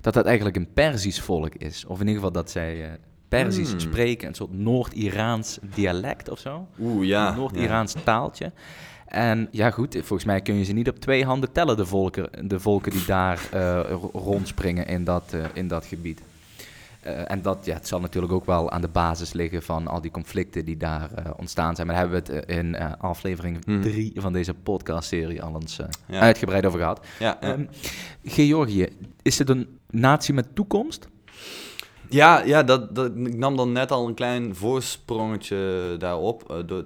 [0.00, 1.84] dat dat eigenlijk een Perzisch volk is.
[1.84, 2.98] Of in ieder geval dat zij
[3.42, 3.80] Perzisch Hmm.
[3.80, 4.28] spreken.
[4.28, 6.66] Een soort Noord-Iraans dialect of zo.
[6.80, 7.28] oeh ja.
[7.28, 8.52] een Noord-Iraans taaltje.
[9.06, 12.48] En ja, goed, volgens mij kun je ze niet op twee handen tellen, de volken,
[12.48, 13.40] de volken die daar
[13.88, 16.20] ro- rondspringen in dat, eh, in dat gebied.
[17.00, 20.00] Eh, en dat ja, het zal natuurlijk ook wel aan de basis liggen van al
[20.00, 21.86] die conflicten die daar ontstaan zijn.
[21.86, 23.80] Maar daar hebben we het in aflevering Hmm.
[23.82, 26.20] 3 van deze podcastserie al eens Ja.
[26.20, 27.06] uitgebreid over gehad.
[27.18, 27.52] Ja, ja.
[27.52, 27.64] Ehm,
[28.24, 28.88] Georgië,
[29.22, 31.08] is het een natie met toekomst?
[32.08, 36.50] Ja, ja dat, dat, ik nam dan net al een klein voorsprongetje daarop.
[36.50, 36.84] eh, door,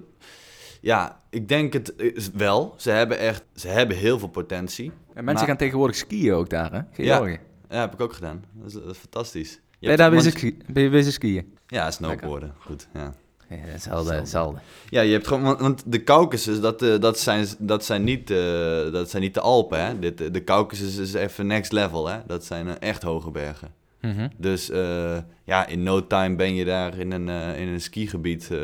[0.81, 2.73] ja, ik denk het is wel.
[2.77, 4.85] Ze hebben echt ze hebben heel veel potentie.
[4.85, 6.81] En mensen Maar- gaan tegenwoordig skiën ook daar, hè?
[7.03, 7.39] Georgië.
[7.69, 8.43] Ja, heb ik ook gedaan.
[8.53, 9.51] Dat is, dat is fantastisch.
[9.51, 11.53] Je Ben je daar bezig, ben je bezig skiën?
[11.67, 12.53] Ja, snowboarden.
[12.59, 13.13] Goed, ja.
[13.49, 14.59] Ja, hetzelfde, Hetzelfde.
[14.89, 18.37] Ja, je hebt gewoon, want, de Caucasus, dat, eh, dat, zijn, dat, zijn niet, eh,
[18.91, 19.99] dat zijn niet de Alpen, hè.
[19.99, 22.17] Dit, eh, de Caucasus is even next level, hè.
[22.27, 23.73] Dat zijn eh, echt hoge bergen.
[24.01, 24.27] Mhm.
[24.37, 28.49] Dus eh, ja, in no time ben je daar in een, eh, in een skigebied
[28.51, 28.57] eh,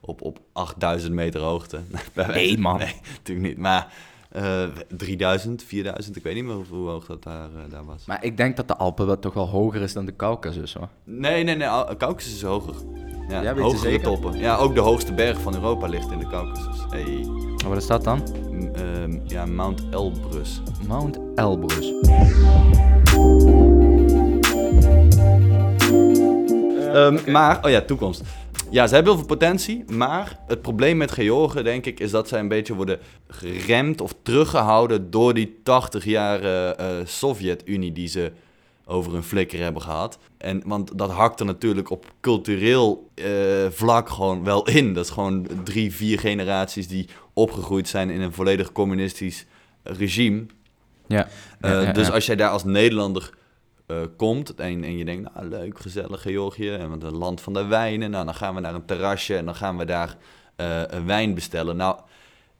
[0.00, 1.80] op, op 8000 meter hoogte.
[2.26, 2.78] Nee, man.
[2.78, 3.58] Nee, natuurlijk niet.
[3.58, 3.92] Maar
[4.30, 8.04] eh 3000, 4000, ik weet niet meer hoe, hoog dat daar, daar was.
[8.06, 10.88] Maar ik denk dat de Alpen wel toch wel hoger is dan de Caucasus, hoor.
[11.04, 12.74] Nee, nee, nee, Caucasus is hoger.
[13.28, 14.02] Ja, je hogere zeker?
[14.02, 14.38] toppen.
[14.38, 16.84] Ja, ook de hoogste berg van Europa ligt in de Caucasus.
[16.90, 17.24] Hey.
[17.62, 18.22] Maar wat is dat dan?
[18.50, 20.60] M- ehm, ja, Mount Elbrus.
[20.86, 21.92] Mount Elbrus.
[26.96, 28.22] Ehm, Maar, oh ja, toekomst.
[28.70, 32.28] Ja, ze hebben heel veel potentie, maar het probleem met Georgen, denk ik, is dat
[32.28, 38.32] zij een beetje worden geremd of teruggehouden door die 80 jaar eh, Sovjet-Unie die ze
[38.84, 40.18] over hun flikker hebben gehad.
[40.38, 43.24] En, want dat hakt er natuurlijk op cultureel eh,
[43.70, 44.94] vlak gewoon wel in.
[44.94, 49.46] Dat is gewoon drie, vier generaties die opgegroeid zijn in een volledig communistisch
[49.82, 50.46] regime.
[51.06, 51.28] Ja.
[51.60, 53.30] Eh, Ja, ja, dus als jij daar als Nederlander
[53.86, 57.64] eh, komt en, en je denkt, nou leuk, gezellig Georgië, en een land van de
[57.64, 60.16] wijnen, nou dan gaan we naar een terrasje en dan gaan we daar
[60.56, 61.76] eh, een wijn bestellen.
[61.76, 61.96] Nou,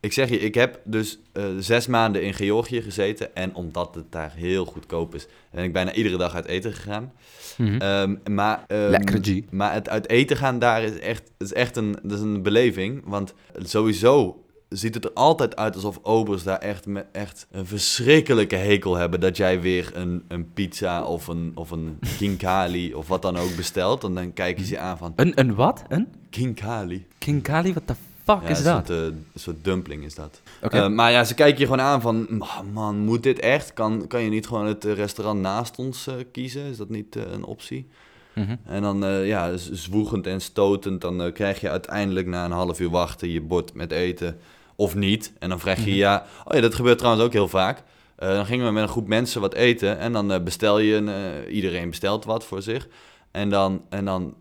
[0.00, 4.12] ik zeg je, ik heb dus eh, zes maanden in Georgië gezeten en omdat het
[4.12, 7.12] daar heel goedkoop is, ben ik bijna iedere dag uit eten gegaan.
[7.56, 7.80] Mhm.
[7.80, 9.40] Ehm, maar, ehm, Lekker, G.
[9.50, 13.02] Maar het uit eten gaan daar is echt, is echt een, dat is een beleving.
[13.04, 18.56] Want sowieso ziet het er altijd uit alsof obers daar echt, me- echt een verschrikkelijke
[18.56, 23.22] hekel hebben dat jij weer een, een pizza of een, of een kinkali of wat
[23.22, 24.04] dan ook bestelt.
[24.04, 25.82] En dan kijken ze je aan van, Een, een wat?
[25.88, 26.08] Een?
[26.30, 27.06] kinkali.
[27.18, 27.72] King Kali?
[27.72, 28.86] Wat de fuck Ja, is een dat?
[28.86, 30.40] soort, eh, een soort dumpling is dat.
[30.70, 33.72] Eh, maar ja, ze kijken je gewoon aan van, "Oh, man, moet dit echt?
[33.72, 36.62] Kan, kan je niet gewoon het eh, restaurant naast ons eh, kiezen?
[36.64, 37.86] Is dat niet eh, een optie?
[38.34, 38.56] Mhm.
[38.64, 42.80] En dan, eh, ja, zwoegend en stotend, dan eh, krijg je uiteindelijk na een half
[42.80, 44.38] uur wachten je bord met eten.
[44.76, 45.32] Of niet.
[45.38, 45.98] En dan vraag je, Mhm.
[45.98, 47.82] ja, oh ja, dat gebeurt trouwens ook heel vaak.
[48.16, 50.94] Eh, dan gingen we met een groep mensen wat eten en dan eh, bestel je,
[50.94, 52.88] een, eh, iedereen bestelt wat voor zich.
[53.30, 54.34] En dan, en dan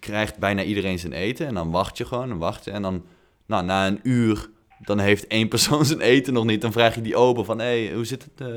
[0.00, 2.70] krijgt bijna iedereen zijn eten en dan wacht je gewoon en wacht je.
[2.70, 3.04] En dan,
[3.46, 6.60] nou, na een uur, dan heeft één persoon zijn eten nog niet.
[6.60, 8.48] Dan vraag je die open van, hé, hey, hoe zit het?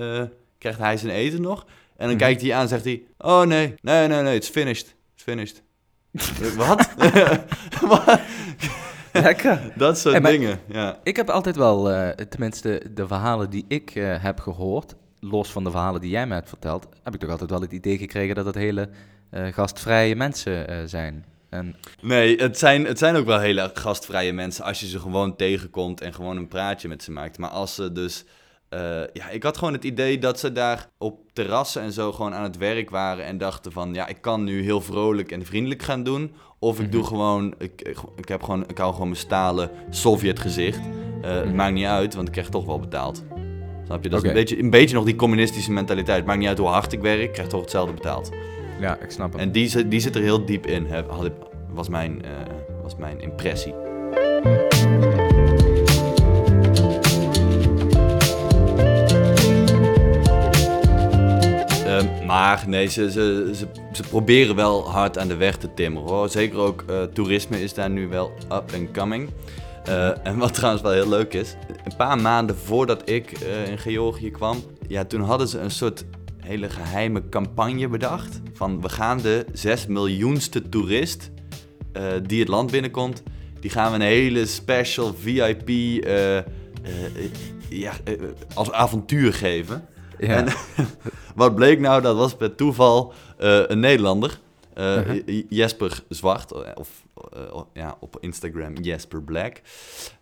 [0.57, 1.59] krijgt hij zijn eten nog?
[1.97, 2.17] En dan Mhm.
[2.17, 4.95] kijkt hij aan en zegt hij, oh nee, nee, nee, nee, it's finished.
[5.15, 5.61] It's finished.
[6.67, 6.89] Wat?
[7.91, 8.19] Wat?
[9.21, 9.71] Lekker.
[9.75, 10.99] Dat soort Hey, dingen, ja.
[11.03, 15.63] Ik heb altijd wel, eh, tenminste de verhalen die ik eh, heb gehoord, los van
[15.63, 18.35] de verhalen die jij me hebt verteld, heb ik toch altijd wel het idee gekregen
[18.35, 18.89] dat het hele
[19.29, 21.25] eh, gastvrije mensen zijn.
[21.49, 25.35] En, Nee, het zijn, het zijn ook wel hele gastvrije mensen als je ze gewoon
[25.35, 27.37] tegenkomt en gewoon een praatje met ze maakt.
[27.37, 28.25] Maar als ze dus...
[28.69, 28.79] eh,
[29.13, 32.43] ja, ik had gewoon het idee dat ze daar op terrassen en zo gewoon aan
[32.43, 33.93] het werk waren en dachten van...
[33.93, 36.31] Ja, ik kan nu heel vrolijk en vriendelijk gaan doen.
[36.59, 37.09] Of ik doe Mhm.
[37.09, 37.53] gewoon...
[37.57, 38.63] Ik, ik, ik heb gewoon...
[38.67, 40.79] Ik hou gewoon mijn stalen Sovjet gezicht.
[41.21, 41.55] Eh, Het Mhm.
[41.55, 43.23] maakt niet uit, want ik krijg toch wel betaald.
[43.85, 44.09] Snap je?
[44.09, 46.25] Dat is een, beetje, een beetje nog die communistische mentaliteit.
[46.25, 48.29] Maakt niet uit hoe hard ik werk, ik krijg toch hetzelfde betaald.
[48.79, 49.41] ja, ik snap het.
[49.41, 51.29] En die, zit- die zit er heel diep in, heb- had
[51.69, 52.29] was, mijn, eh,
[52.83, 53.73] was mijn impressie.
[62.39, 63.51] Maar nee, ze, ze,
[63.93, 66.09] ze, proberen wel hard aan de weg te timmeren.
[66.09, 66.29] Hoor.
[66.29, 69.29] Zeker ook eh, toerisme is daar nu wel up and coming.
[69.83, 73.77] Eh, en wat trouwens wel heel leuk is, een paar maanden voordat ik eh, in
[73.77, 76.05] Georgië kwam, ja, toen hadden ze een soort
[76.37, 78.41] hele geheime campagne bedacht.
[78.53, 81.31] Van we gaan de 6 miljoenste toerist
[82.23, 83.23] die het land binnenkomt,
[83.59, 85.69] die gaan we een hele special VIP
[87.69, 87.91] ja,
[88.53, 89.87] als avontuur geven.
[90.19, 90.35] Ja.
[90.35, 90.47] En
[91.35, 92.01] wat bleek nou?
[92.01, 94.39] Dat was per toeval eh, een Nederlander.
[94.73, 95.43] eh, Uh-huh.
[95.49, 96.89] Jesper Zwart, eh, of
[97.73, 99.61] ja, op Instagram Jesper Black.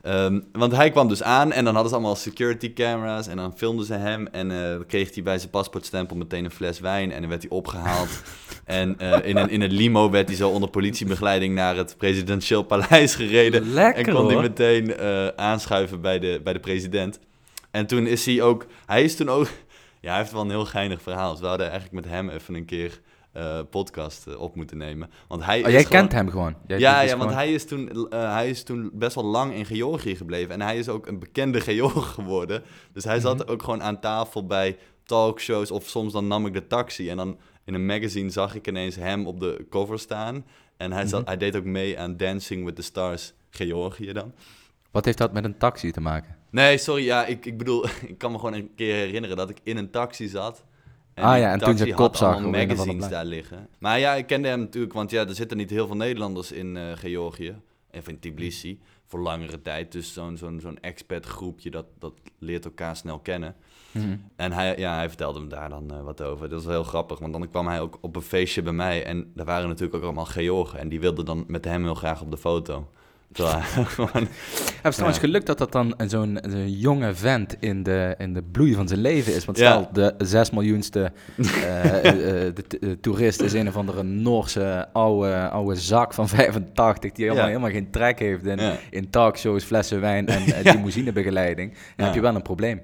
[0.02, 3.58] Ehm, want hij kwam dus aan en dan hadden ze allemaal security camera's en dan
[3.58, 4.28] filmden ze hem.
[4.28, 4.52] En
[4.88, 8.10] kreeg hij bij zijn paspoortstempel meteen een fles wijn en dan werd hij opgehaald.
[8.66, 13.16] en in, een, in een limo werd hij zo onder politiebegeleiding naar het presidentieel paleis
[13.16, 13.74] gereden.
[13.74, 14.98] Lekker En kon hij meteen
[15.36, 17.20] aanschuiven bij de, bij de president.
[17.72, 18.66] En toen is hij ook...
[18.86, 19.48] Hij is toen ook...
[20.08, 21.32] Ja, hij heeft wel een heel geinig verhaal.
[21.32, 25.10] Dus we hadden eigenlijk met hem even een keer eh, podcast eh, op moeten nemen.
[25.28, 26.56] Want hij Oh, is jij gewoon- kent hem gewoon?
[26.68, 29.54] Jij- ja, is ja, want hij is, toen, eh, hij is toen best wel lang
[29.54, 30.54] in Georgië gebleven.
[30.54, 32.64] En hij is ook een bekende Georg geworden.
[32.94, 33.50] Dus hij zat Mhm.
[33.52, 35.72] ook gewoon aan tafel bij talkshows.
[35.72, 37.10] Of soms dan nam ik de taxi.
[37.10, 40.46] En dan in een magazine zag ik ineens hem op de cover staan.
[40.78, 41.30] En hij, zat, Mhm.
[41.30, 44.34] hij deed ook mee aan Dancing with the Stars Georgië dan.
[44.92, 46.37] Wat heeft dat met een taxi te maken?
[46.58, 49.60] Nee, sorry, ja, ik, ik bedoel, ik kan me gewoon een keer herinneren dat ik
[49.64, 50.64] in een taxi zat.
[51.14, 53.68] Ah die ja, en toen zijn had kop zag magazines daar liggen.
[53.80, 56.78] Maar ja, ik kende hem natuurlijk, want ja, er zitten niet heel veel Nederlanders in
[56.78, 57.56] eh, Georgië.
[57.92, 59.92] Of in Tbilisi, voor langere tijd.
[59.92, 63.56] Dus zo'n zo'n zo'n expat groepje, dat, dat leert elkaar snel kennen.
[63.92, 64.18] Mhm.
[64.36, 66.50] En hij, ja, hij vertelde me daar dan eh, wat over.
[66.50, 69.04] Dat was heel grappig, want dan kwam hij ook op een feestje bij mij.
[69.04, 70.80] En daar waren natuurlijk ook allemaal Georgen.
[70.80, 72.88] En die wilden dan met hem heel graag op de foto.
[73.32, 74.28] Terwijl gewoon...
[74.76, 78.74] Het is trouwens gelukt dat dat dan zo'n jonge vent in de, in de bloei
[78.74, 79.46] van zijn leven is.
[79.46, 81.02] Want stel, de 6 miljoenste
[81.38, 87.12] eh, eh, eh, de, toerist is een of andere Noorse oude, oude zak van 85...
[87.12, 88.60] die helemaal, helemaal geen trek heeft in,
[88.90, 91.74] in talkshows, flessen wijn en limousinebegeleiding.
[91.96, 92.82] Dan heb je wel een probleem.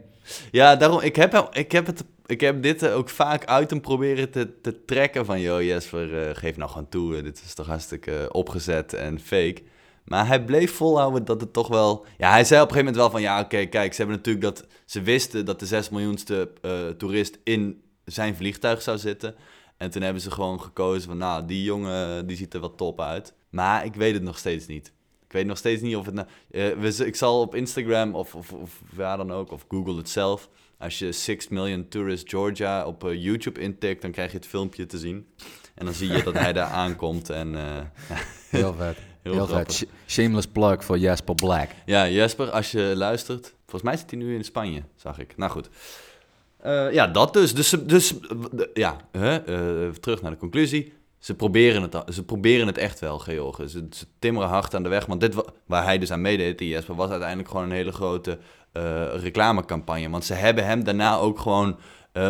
[0.51, 4.31] Ja, daarom, ik heb, ik heb, het, ik heb dit ook vaak uit hem proberen
[4.31, 5.41] te, te trekken van...
[5.41, 9.61] ...joh Jesper, geef nou gewoon toe, dit is toch hartstikke opgezet en fake.
[10.05, 12.05] Maar hij bleef volhouden dat het toch wel...
[12.17, 13.21] Ja, hij zei op een gegeven moment wel van...
[13.21, 14.67] ...ja, oké, kijk, ze hebben natuurlijk dat...
[14.85, 19.35] ...ze wisten dat de 6 miljoenste eh, toerist in zijn vliegtuig zou zitten...
[19.77, 21.17] ...en toen hebben ze gewoon gekozen van...
[21.17, 23.33] ...nou, die jongen, die ziet er wel top uit.
[23.49, 24.91] Maar ik weet het nog steeds niet.
[25.25, 26.27] Ik weet nog steeds niet of het nou...
[26.51, 30.49] eh, ik zal op Instagram of, of, of waar dan ook, of Google het zelf...
[30.77, 34.85] Als je 6 million tourist Georgia op eh, YouTube intikt, dan krijg je het filmpje
[34.85, 35.27] te zien.
[35.75, 37.55] En dan zie je dat hij daar aankomt en...
[37.55, 38.17] eh,
[38.49, 38.97] Heel vet.
[39.23, 39.75] Heel Heel, grappig.
[39.75, 39.87] vet.
[40.07, 41.69] Sh- shameless plug voor Jasper Black.
[41.85, 43.53] ja, Jesper, als je luistert...
[43.67, 45.37] Volgens mij zit hij nu in Spanje, zag ik.
[45.37, 45.69] Nou goed.
[46.57, 47.53] Eh, ja, dat dus.
[47.53, 48.13] Dus, dus
[48.73, 50.93] ja, hè, eh, terug naar de conclusie.
[51.19, 53.67] ze proberen het, ze proberen het echt wel, Georgië.
[53.67, 55.05] Ze, ze timmeren hard aan de weg.
[55.05, 57.91] Want dit, wa- waar hij dus aan meedeed, die Jesper, was uiteindelijk gewoon een hele
[57.91, 58.37] grote
[58.71, 58.83] eh,
[59.15, 60.09] reclamecampagne.
[60.09, 61.77] Want ze hebben hem daarna ook gewoon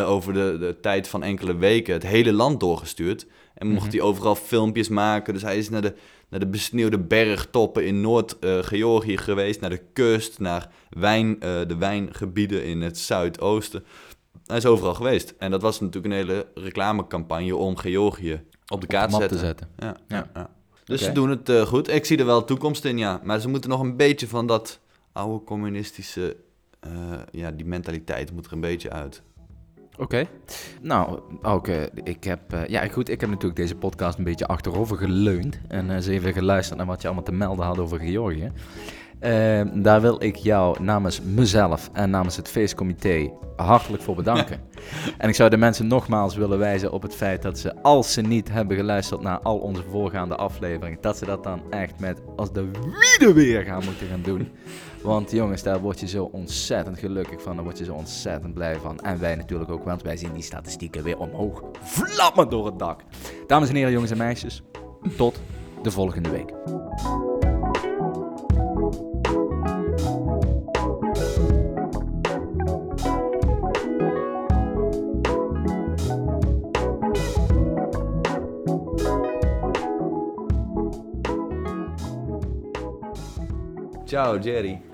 [0.06, 3.26] over de, de tijd van enkele weken het hele land doorgestuurd.
[3.54, 3.90] En mocht Mhm.
[3.96, 5.32] hij overal filmpjes maken.
[5.32, 5.94] Dus hij is naar de,
[6.28, 9.60] naar de besneeuwde bergtoppen in Noord-Georgië geweest.
[9.60, 13.84] Naar de kust, naar wijn, eh, de wijngebieden in het zuidoosten.
[14.46, 15.34] Hij is overal geweest.
[15.38, 19.68] En dat was natuurlijk een hele reclamecampagne om Georgië op de kaart te zetten.
[19.78, 20.50] Ja, ja.
[20.84, 21.88] Dus ze doen het eh, goed.
[21.88, 23.20] Ik zie er wel toekomst in, ja.
[23.24, 24.80] Maar ze moeten nog een beetje van dat
[25.12, 26.36] oude communistische...
[26.80, 26.90] eh,
[27.30, 29.22] ja, die mentaliteit moet er een beetje uit.
[29.98, 30.24] Oké.
[30.80, 34.46] Nou, ook, eh, ik heb, eh, ja goed, ik heb natuurlijk deze podcast een beetje
[34.46, 38.00] achterover geleund en eh, eens even geluisterd naar wat je allemaal te melden had over
[38.00, 38.52] Georgië.
[39.24, 44.60] Eh, daar wil ik jou namens mezelf en namens het feestcomité hartelijk voor bedanken.
[45.18, 48.20] en ik zou de mensen nogmaals willen wijzen op het feit dat ze, als ze
[48.20, 52.52] niet hebben geluisterd naar al onze voorgaande afleveringen, dat ze dat dan echt met als
[52.52, 54.48] de wiede weer gaan moeten gaan doen.
[55.04, 57.54] Want jongens, daar word je zo ontzettend gelukkig van.
[57.54, 58.98] Daar word je zo ontzettend blij van.
[58.98, 63.00] En wij natuurlijk ook, want wij zien die statistieken weer omhoog vlammen door het dak.
[63.46, 64.62] Dames en heren, jongens en meisjes,
[65.16, 65.40] tot
[65.82, 66.52] de volgende week.
[84.04, 84.93] Ciao, Jerry.